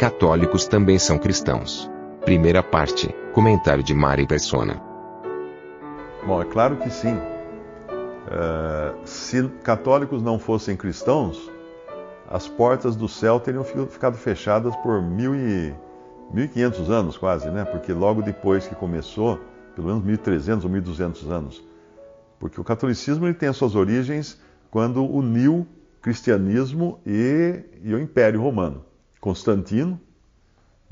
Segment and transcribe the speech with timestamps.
[0.00, 1.90] Católicos também são cristãos.
[2.24, 3.14] Primeira parte.
[3.34, 4.80] Comentário de Mari Persona.
[6.26, 7.14] Bom, é claro que sim.
[8.30, 11.52] Eh, se católicos não fossem cristãos,
[12.30, 15.74] as portas do céu teriam fi- ficado fechadas por mil e,
[16.34, 17.66] 1.500 anos quase, né?
[17.66, 19.38] Porque logo depois que começou,
[19.76, 21.62] pelo menos 1.300 ou 1.200 anos.
[22.38, 24.40] Porque o catolicismo ele tem as suas origens
[24.70, 25.66] quando uniu
[26.00, 28.88] cristianismo e, e o Império Romano.
[29.20, 30.00] Constantino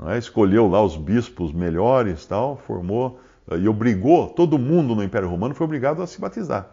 [0.07, 0.17] é?
[0.17, 5.53] escolheu lá os bispos melhores, tal, formou eh, e obrigou todo mundo no Império Romano
[5.53, 6.69] foi obrigado a se batizar.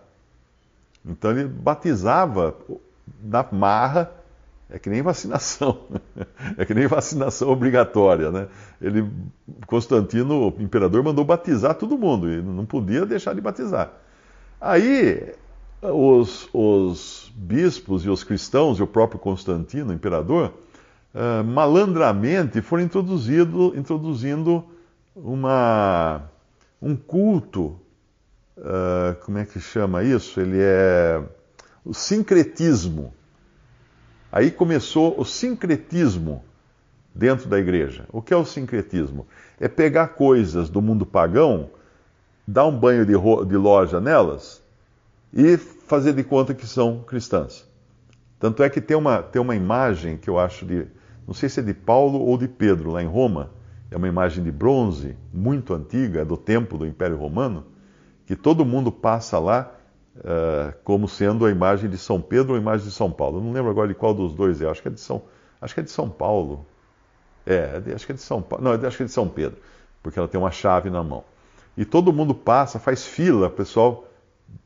[1.05, 2.55] Então ele batizava
[3.23, 4.11] na marra,
[4.69, 5.79] é que nem vacinação,
[6.57, 8.49] é que nem vacinação obrigatória, né?
[8.81, 9.09] Ele,
[9.67, 13.93] Constantino, o imperador, mandou batizar todo mundo e não podia deixar de batizar.
[14.61, 15.35] Aí
[15.83, 20.53] os, os bispos e os cristãos e o próprio Constantino, o imperador,
[21.19, 24.63] ah, malandramente foram introduzido, introduzindo
[25.15, 26.31] uma,
[26.81, 27.81] um culto,
[28.59, 30.39] ah, como é que chama isso?
[30.39, 31.23] Ele é
[31.83, 33.15] o sincretismo.
[34.31, 36.45] Aí começou o sincretismo
[37.15, 38.05] dentro da igreja.
[38.13, 39.27] O que é o sincretismo?
[39.59, 41.71] É pegar coisas do mundo pagão,
[42.47, 43.15] dar um banho de,
[43.49, 44.63] de loja nelas
[45.33, 47.67] e fazer de conta que são cristãs.
[48.39, 50.87] Tanto é que tem uma, tem uma imagem que eu acho de,
[51.27, 53.51] não sei se é de Paulo ou de Pedro, lá em Roma,
[53.91, 57.65] é uma imagem de bronze, muito antiga, é do tempo do Império Romano,
[58.27, 59.73] que todo mundo passa lá
[60.25, 63.39] eh, como sendo a imagem de São Pedro ou a imagem de São Paulo.
[63.39, 65.23] Eu não lembro agora de qual dos dois é, acho que é de São,
[65.61, 66.65] acho que é de São Paulo.
[67.45, 68.65] É, é acho que é de São Paulo.
[68.65, 69.59] Não, acho que é de São Pedro,
[70.03, 71.23] porque ela tem uma chave na mão.
[71.77, 74.07] E todo mundo passa, faz fila, o pessoal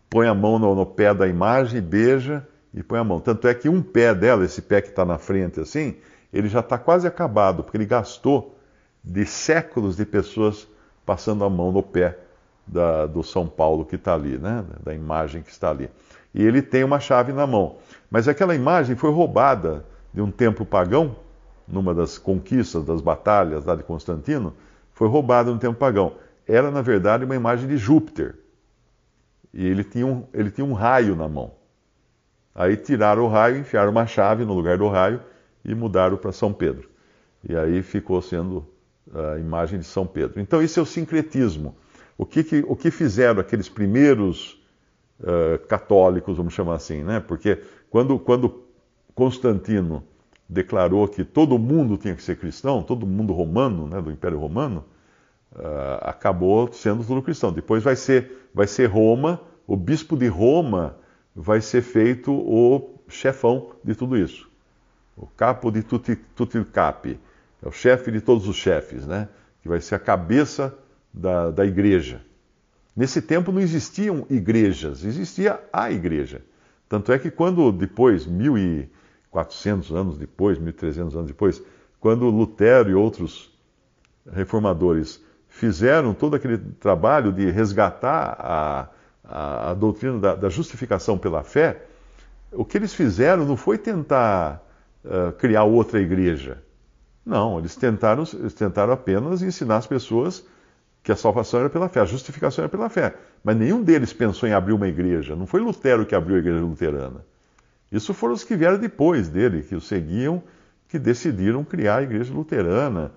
[0.09, 3.21] põe a mão no, no pé da imagem, beija e põe a mão.
[3.21, 5.97] Tanto é que um pé dela, esse pé que está na frente assim,
[6.33, 8.57] ele já está quase acabado, porque ele gastou
[9.03, 10.69] de séculos de pessoas
[11.05, 12.19] passando a mão no pé
[12.67, 14.65] da- do São Paulo que está ali, né?
[14.83, 15.91] da imagem que está ali.
[16.33, 17.77] E ele tem uma chave na mão.
[18.11, 21.17] Mas aquela imagem foi roubada de um templo pagão,
[21.67, 24.53] numa das conquistas, das batalhas lá de Constantino,
[24.93, 26.13] foi roubada no templo pagão.
[26.47, 28.37] Era, na verdade, uma imagem de Júpiter.
[29.53, 31.53] E ele tinha um, ele tinha um raio na mão.
[32.55, 35.21] Aí tiraram o raio, enfiaram uma chave no lugar do raio
[35.65, 36.89] e mudaram para São Pedro.
[37.49, 38.67] E aí ficou sendo
[39.15, 40.41] a imagem de São Pedro.
[40.41, 41.77] Então, isso é o sincretismo.
[42.19, 44.61] O que, que- o que fizeram aqueles primeiros
[45.25, 47.21] eh, católicos, vamos chamar assim, né?
[47.21, 47.59] Porque
[47.91, 48.65] quando, quando
[49.15, 50.03] Constantino
[50.49, 54.85] declarou que todo mundo tinha que ser cristão, todo mundo romano, né, do Império Romano,
[55.55, 57.53] ah, acabou sendo tudo cristão.
[57.53, 60.97] Depois vai ser, vai ser Roma, o bispo de Roma
[61.35, 64.50] vai ser feito o chefão de tudo isso.
[65.21, 67.21] O capo de tutti, tutti capi.
[67.63, 69.29] É o chefe de todos os chefes, né?
[69.61, 70.75] Que vai ser a cabeça
[71.13, 72.23] da, da igreja.
[72.97, 76.41] Nesse tempo não existiam igrejas, existia a igreja.
[76.89, 81.63] Tanto é que quando depois, 1400 anos depois, 1300 anos depois,
[82.01, 83.55] quando Lutero e outros
[84.33, 88.89] reformadores fizeram todo aquele trabalho de resgatar a,
[89.23, 91.85] a, a doutrina da, da justificação pela fé,
[92.51, 94.67] o que eles fizeram não foi tentar
[95.05, 96.63] eh, criar outra igreja.
[97.25, 100.45] Não, eles tentaram, eles tentaram apenas ensinar as pessoas
[101.03, 103.15] que a salvação era pela fé, a justificação era pela fé.
[103.43, 105.35] Mas nenhum deles pensou em abrir uma igreja.
[105.35, 107.25] Não foi Lutero que abriu a igreja luterana.
[107.91, 110.43] Isso foram os que vieram depois dele, que o seguiam,
[110.89, 113.13] que decidiram criar a igreja luterana.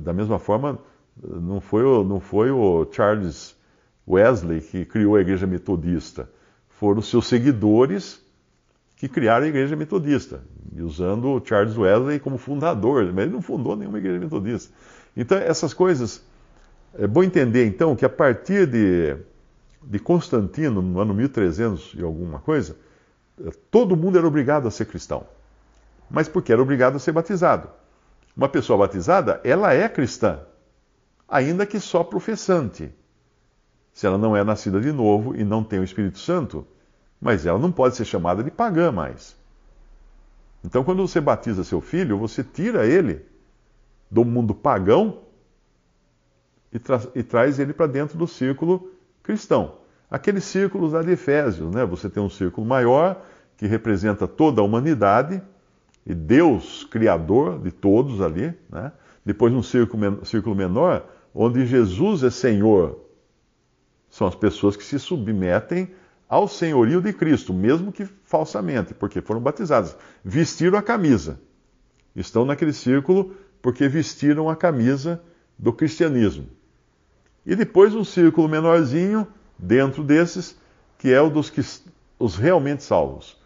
[0.00, 0.78] Da mesma forma,
[1.22, 3.56] não foi não foi o Charles
[4.06, 6.28] Wesley que criou a igreja metodista.
[6.68, 8.20] Foram seus seguidores
[9.02, 10.44] que criaram a igreja metodista,
[10.78, 14.72] usando o Charles Wesley como fundador, mas ele não fundou nenhuma igreja metodista.
[15.16, 16.22] Então, essas coisas.
[16.96, 19.16] É bom entender, então, que a partir de,
[19.82, 22.76] de Constantino, no ano 1300 e alguma coisa,
[23.72, 25.26] todo mundo era obrigado a ser cristão.
[26.08, 27.68] Mas porque era obrigado a ser batizado.
[28.36, 30.38] Uma pessoa batizada, ela é cristã,
[31.28, 32.88] ainda que só professante.
[33.92, 36.64] Se ela não é nascida de novo e não tem o Espírito Santo,
[37.22, 39.36] mas ela não pode ser chamada de pagã mais.
[40.64, 43.24] Então, quando você batiza seu filho, você tira ele
[44.10, 45.20] do mundo pagão
[46.72, 48.90] e, tra e traz ele para dentro do círculo
[49.22, 49.76] cristão.
[50.10, 51.84] Aqueles círculos lá de Efésios, né?
[51.84, 53.24] Você tem um círculo maior
[53.56, 55.40] que representa toda a humanidade
[56.04, 58.90] e Deus, Criador de todos ali, né?
[59.24, 62.98] Depois um círculo, círculo menor, onde Jesus é Senhor.
[64.10, 65.88] São as pessoas que se submetem
[66.32, 69.94] ao senhorio de Cristo, mesmo que falsamente, porque foram batizadas.
[70.24, 71.38] Vestiram a camisa.
[72.16, 75.22] Estão naquele círculo porque vestiram a camisa
[75.58, 76.46] do cristianismo.
[77.44, 80.58] E depois um círculo menorzinho dentro desses,
[80.96, 81.60] que é o dos que,
[82.18, 83.38] os realmente salvos.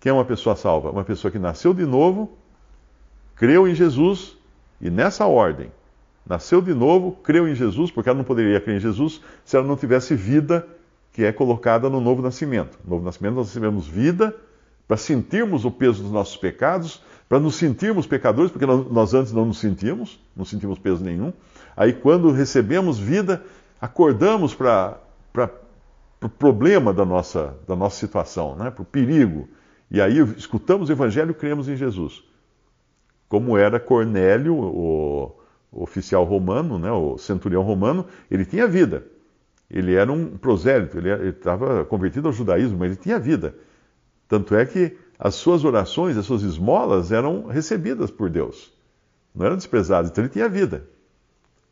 [0.00, 0.90] Quem é uma pessoa salva?
[0.90, 2.36] Uma pessoa que nasceu de novo,
[3.36, 4.36] creu em Jesus
[4.80, 5.70] e nessa ordem.
[6.26, 9.64] Nasceu de novo, creu em Jesus, porque ela não poderia crer em Jesus se ela
[9.64, 10.66] não tivesse vida
[11.18, 12.78] que é colocada no novo nascimento.
[12.84, 14.36] No novo nascimento nós recebemos vida
[14.86, 19.44] para sentirmos o peso dos nossos pecados, para nos sentirmos pecadores, porque nós antes não
[19.44, 21.32] nos sentíamos, não sentimos peso nenhum.
[21.76, 23.42] Aí quando recebemos vida,
[23.80, 25.00] acordamos para
[25.34, 25.48] o
[26.20, 28.70] pro problema da nossa, da nossa situação, né?
[28.70, 29.48] para o perigo.
[29.90, 32.22] E aí escutamos o Evangelho e cremos em Jesus.
[33.28, 35.36] Como era Cornélio, o,
[35.72, 36.92] oficial romano, né?
[36.92, 39.17] o centurião romano, ele tinha vida.
[39.70, 43.54] Ele era um prosélito, ele estava convertido ao judaísmo, mas ele tinha vida.
[44.26, 48.72] Tanto é que as suas orações, as suas esmolas eram recebidas por Deus.
[49.34, 50.84] Não eram desprezadas, então ele tinha vida.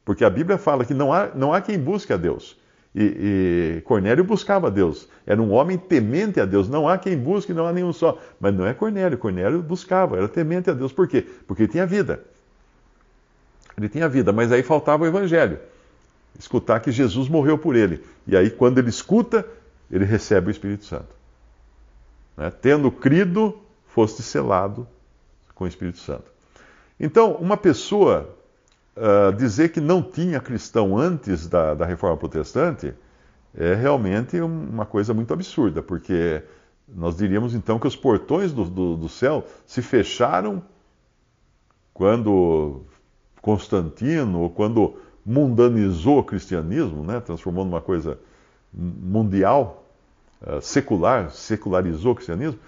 [0.04, 2.58] Porque a Bíblia fala que não há, não há quem busque a Deus.
[2.94, 5.08] E, e Cornélio buscava a Deus.
[5.26, 6.68] Era um homem temente a Deus.
[6.68, 8.18] Não há quem busque, não há nenhum só.
[8.40, 9.18] Mas não é Cornélio.
[9.18, 10.92] Cornélio buscava, era temente a Deus.
[10.92, 11.26] Por quê?
[11.46, 12.24] Porque ele tinha vida.
[13.76, 15.58] Ele tinha vida, mas aí faltava o evangelho.
[16.38, 18.04] Escutar que Jesus morreu por ele.
[18.26, 19.46] E aí, quando ele escuta,
[19.90, 21.14] ele recebe o Espírito Santo.
[22.36, 22.50] Né?
[22.60, 24.86] Tendo crido, foste selado
[25.54, 26.30] com o Espírito Santo.
[26.98, 28.34] Então, uma pessoa
[28.96, 32.94] uh, dizer que não tinha cristão antes da, da reforma protestante
[33.56, 36.42] é realmente uma coisa muito absurda, porque
[36.86, 40.62] nós diríamos então que os portões do, do, do céu se fecharam
[41.94, 42.82] quando
[43.40, 48.16] Constantino, ou quando mundanizou o cristianismo, né, transformou numa coisa
[48.72, 49.84] mundial,
[50.40, 52.60] uh, secular, secularizou o cristianismo,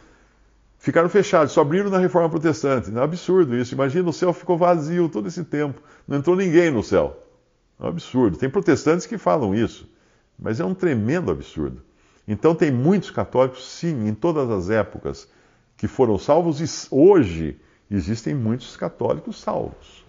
[0.78, 2.90] ficaram fechados, só abriram na reforma protestante.
[2.90, 3.74] É um absurdo isso.
[3.74, 5.80] Imagina, o céu ficou vazio todo esse tempo.
[6.06, 7.22] Não entrou ninguém no céu.
[7.78, 8.36] É um absurdo.
[8.36, 9.88] Tem protestantes que falam isso,
[10.36, 11.82] mas é um tremendo absurdo.
[12.26, 15.28] Então, tem muitos católicos, sim, em todas as épocas,
[15.76, 17.56] que foram salvos e hoje
[17.90, 20.04] existem muitos católicos salvos.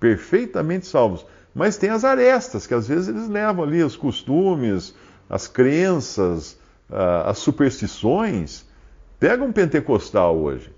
[0.00, 1.24] Perfeitamente salvos.
[1.54, 4.94] Mas tem as arestas, que às vezes eles levam ali os costumes,
[5.28, 6.58] as crenças,
[6.90, 8.66] as superstições
[9.24, 10.70] Pega um pentecostal hoje.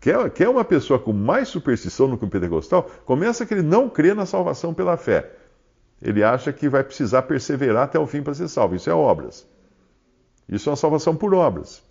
[0.00, 2.88] Quer, quer uma pessoa com mais superstição do que um pentecostal?
[3.04, 5.30] Começa que ele não crê na salvação pela fé.
[6.00, 8.76] Ele acha que vai precisar perseverar até o fim para ser salvo.
[8.76, 9.48] Isso é obras.
[10.48, 11.82] Isso é uma salvação por obras.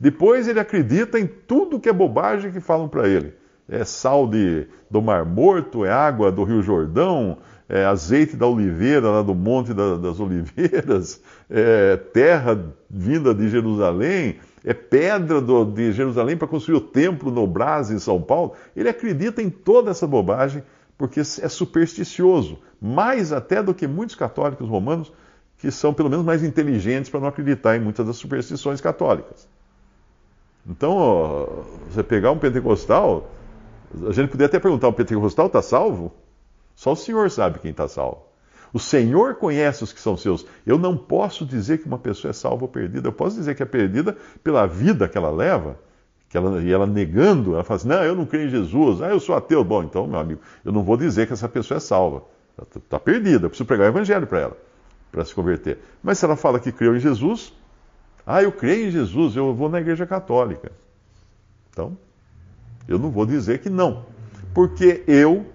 [0.00, 3.34] Depois ele acredita em tudo que é bobagem que falam para ele.
[3.68, 7.38] É sal de, do Mar Morto, é água do Rio Jordão,
[7.68, 12.58] é azeite da oliveira, lá do Monte da, das Oliveiras, é terra
[12.90, 17.98] vinda de Jerusalém é pedra do, de Jerusalém para construir o templo no Brás, em
[17.98, 18.52] São Paulo.
[18.76, 20.62] Ele acredita em toda essa bobagem
[20.96, 25.12] porque é supersticioso, mais até do que muitos católicos romanos
[25.58, 29.48] que são pelo menos mais inteligentes para não acreditar em muitas das superstições católicas.
[30.68, 33.28] Então, você pegar um pentecostal,
[34.08, 36.12] a gente poderia até perguntar: o pentecostal está salvo?
[36.74, 38.22] Só o Senhor sabe quem está salvo.
[38.72, 40.46] O Senhor conhece os que são seus.
[40.66, 43.08] Eu não posso dizer que uma pessoa é salva ou perdida.
[43.08, 45.78] Eu posso dizer que é perdida pela vida que ela leva.
[46.30, 49.10] Que ela, e ela negando, ela fala assim: não, eu não creio em Jesus, ah,
[49.10, 49.62] eu sou ateu.
[49.62, 52.22] Bom, então, meu amigo, eu não vou dizer que essa pessoa é salva.
[52.58, 54.56] Está tá perdida, eu preciso pregar o evangelho para ela,
[55.10, 55.78] para se converter.
[56.02, 57.52] Mas se ela fala que creu em Jesus,
[58.26, 60.72] ah, eu creio em Jesus, eu vou na igreja católica.
[61.70, 61.96] Então,
[62.88, 64.04] eu não vou dizer que não,
[64.54, 65.46] porque eu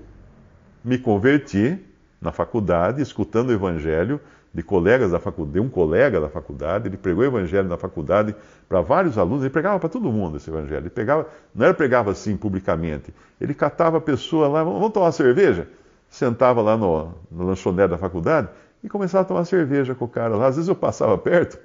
[0.84, 1.77] me converti
[2.22, 4.19] na faculdade, escutando o evangelho
[4.53, 8.36] de colegas da faculdade, de um colega da faculdade, ele pregou o evangelho na faculdade
[8.67, 10.84] para vários alunos, ele pregava para todo mundo esse evangelho.
[10.84, 15.67] Ele pegava, não era pregava assim publicamente, ele catava a pessoa lá, vamos tomar cerveja?
[16.10, 18.48] Sentava lá no, no lanchonete da faculdade
[18.84, 20.48] e começava a tomar cerveja com o cara lá.
[20.48, 21.60] Às vezes eu passava perto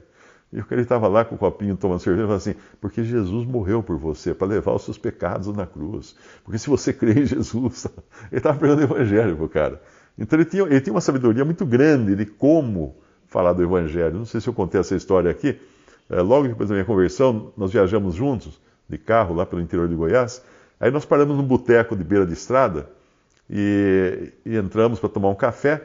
[0.53, 3.83] e cara estava lá com o copinho tomando cerveja e falava assim: porque Jesus morreu
[3.83, 6.15] por você, para levar os seus pecados na cruz.
[6.45, 7.87] Porque se você crê em Jesus,
[8.31, 9.81] ele estava pregando o evangelho para o cara.
[10.19, 14.19] Então ele tinha, ele tinha uma sabedoria muito grande de como falar do Evangelho.
[14.19, 15.59] Não sei se eu contei essa história aqui.
[16.11, 19.95] É, logo depois da minha conversão, nós viajamos juntos de carro lá pelo interior de
[19.95, 20.43] Goiás.
[20.79, 22.91] Aí nós paramos num boteco de beira de estrada
[23.49, 25.83] e, e entramos para tomar um café.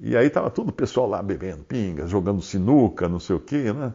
[0.00, 3.72] E aí estava todo o pessoal lá bebendo pingas, jogando sinuca, não sei o quê,
[3.72, 3.92] né?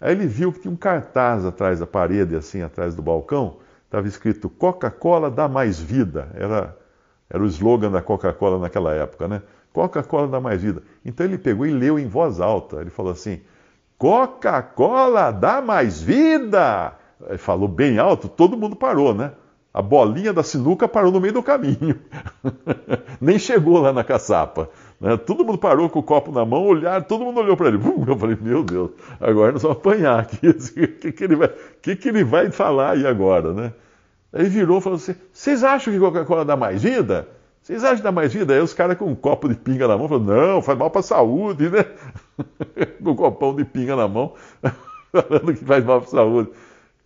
[0.00, 4.08] Aí ele viu que tinha um cartaz atrás da parede, assim, atrás do balcão, estava
[4.08, 6.28] escrito Coca-Cola dá mais vida.
[6.34, 6.76] Era,
[7.28, 9.42] era o slogan da Coca-Cola naquela época, né?
[9.72, 10.82] Coca-Cola dá mais vida.
[11.04, 12.80] Então ele pegou e leu em voz alta.
[12.80, 13.40] Ele falou assim:
[13.98, 16.94] Coca-Cola dá mais vida!
[17.28, 19.32] Ele falou bem alto, todo mundo parou, né?
[19.72, 21.98] A bolinha da sinuca parou no meio do caminho.
[23.20, 24.68] Nem chegou lá na caçapa.
[25.02, 25.16] Né?
[25.16, 27.80] Todo mundo parou com o copo na mão, olhar, todo mundo olhou para ele.
[28.06, 30.38] Eu falei, meu Deus, agora nós vamos apanhar aqui.
[30.48, 31.50] O que, que, ele, vai,
[31.82, 33.72] que, que ele vai falar aí agora, né?
[34.32, 37.28] Aí virou e falou assim: vocês acham que Coca-Cola dá mais vida?
[37.60, 38.54] Vocês acham que dá mais vida?
[38.54, 41.00] Aí os caras com um copo de pinga na mão falaram: não, faz mal para
[41.00, 41.84] a saúde, né?
[43.02, 44.34] com um copão de pinga na mão,
[45.10, 46.50] falando que faz mal para a saúde.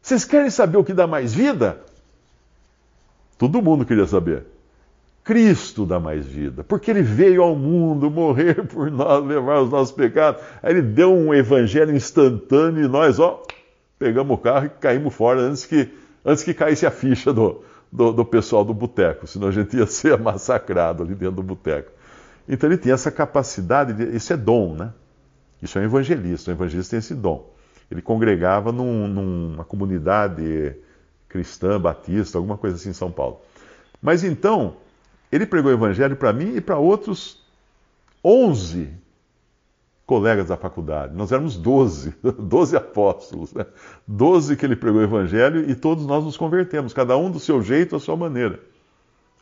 [0.02, 1.80] Vocês querem saber o que dá mais vida?
[3.38, 4.44] Todo mundo queria saber.
[5.26, 9.92] Cristo dá mais vida, porque ele veio ao mundo morrer por nós, levar os nossos
[9.92, 10.40] pecados.
[10.62, 13.42] Aí ele deu um evangelho instantâneo e nós, ó,
[13.99, 15.92] pegamos o carro e caímos fora antes que,
[16.25, 19.85] antes que caísse a ficha do, do, do pessoal do boteco, senão a gente ia
[19.85, 21.90] ser massacrado ali dentro do boteco.
[22.49, 24.92] Então ele tem essa capacidade, de, isso é dom, né?
[25.61, 27.52] Isso é um evangelista, um evangelista tem esse dom.
[27.90, 30.76] Ele congregava num, numa comunidade
[31.28, 33.40] cristã, batista, alguma coisa assim em São Paulo.
[34.00, 34.76] Mas então,
[35.30, 37.45] ele pregou o evangelho para mim e para outros
[38.25, 38.90] 11
[40.06, 41.14] colegas da faculdade.
[41.14, 43.66] Nós éramos 12, 12 apóstolos, né?
[44.06, 47.61] 12 que ele pregou o evangelho e todos nós nos convertemos, cada um do seu
[47.61, 48.61] jeito, à sua maneira.